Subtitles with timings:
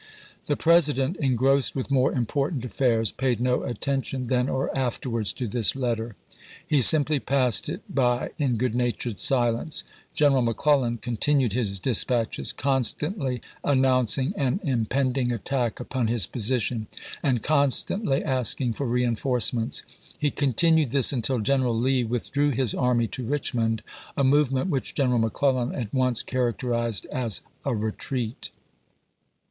[0.47, 5.73] The President, engrossed with more important affairs, paid no attention, then or afterwards, to this
[5.73, 6.71] 452 ABRAHAM LINCOLN CU.XXIV.
[6.71, 9.83] letter.' He simply passed it by in good natured silence.
[10.15, 16.87] General McClellan continued liis dis patches, constantly announcing an impending at tack upon his position,
[17.21, 19.83] and constantly asking for reenforcements.
[20.17, 23.83] He continued this until General Lee withdrew his army to Richmond,
[24.17, 28.49] a movement which General McClellan at once characterized as" a retreat."